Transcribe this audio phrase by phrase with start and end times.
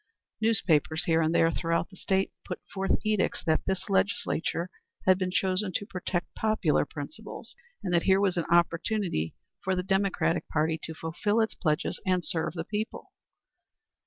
[0.41, 4.71] Newspapers here and there throughout the state put forth edicts that this Legislature
[5.05, 9.83] had been chosen to protect popular principles, and that here was an opportunity for the
[9.83, 13.11] Democratic party to fulfil its pledges and serve the people.